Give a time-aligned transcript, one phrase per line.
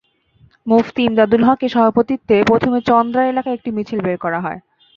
[0.67, 4.59] মুফতি ইমদাদুল হকের সভাপতিত্বে প্রথমে চন্দ্রা এলাকায় একটি মিছিল বের করা হয়।